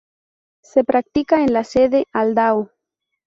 [0.63, 2.71] Se practica en la sede Aldao.